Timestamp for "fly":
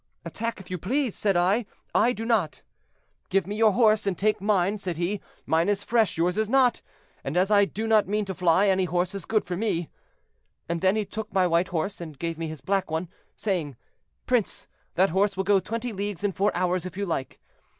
8.33-8.67